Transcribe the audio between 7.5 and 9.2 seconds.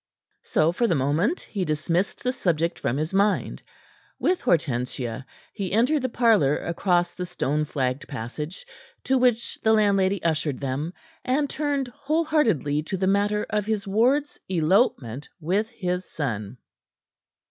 flagged passage, to